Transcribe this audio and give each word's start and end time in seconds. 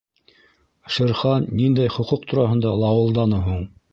—Шер 0.95 1.11
Хан 1.19 1.45
ниндәй 1.59 1.93
хоҡуҡ 1.97 2.27
тураһында 2.31 2.75
лауылданы 2.87 3.45
һуң? 3.51 3.63